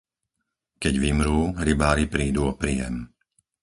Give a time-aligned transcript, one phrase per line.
[0.81, 2.95] Keď vymrú, rybári prídu o príjem.